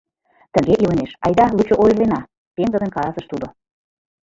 Тыге 0.53 0.73
илымеш, 0.83 1.11
айда 1.25 1.45
лучо 1.55 1.75
ойырлена,— 1.83 2.19
пеҥгыдын 2.55 2.89
каласыш 2.95 3.25
тудо. 3.31 3.47